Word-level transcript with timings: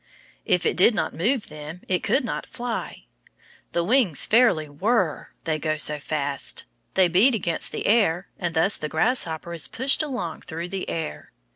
If 0.47 0.65
it 0.65 0.77
did 0.77 0.95
not 0.95 1.13
move 1.13 1.47
them, 1.49 1.81
it 1.87 2.01
could 2.01 2.25
not 2.25 2.47
fly. 2.47 3.05
The 3.73 3.83
wings 3.83 4.25
fairly 4.25 4.67
whirr, 4.67 5.27
they 5.43 5.59
go 5.59 5.77
so 5.77 5.99
fast. 5.99 6.65
They 6.95 7.07
beat 7.07 7.35
against 7.35 7.71
the 7.71 7.85
air, 7.85 8.27
and 8.39 8.55
thus 8.55 8.77
the 8.77 8.89
grasshopper 8.89 9.53
is 9.53 9.67
pushed 9.67 10.01
along 10.01 10.41
through 10.41 10.69
the 10.69 10.89
air. 10.89 11.31